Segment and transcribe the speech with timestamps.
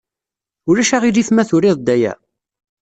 [0.69, 2.13] Ulac aɣilif ma turid-d aya?